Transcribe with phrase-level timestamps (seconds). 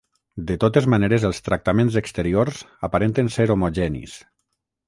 [0.51, 4.21] De totes maneres els tractaments exteriors aparenten ser homogenis.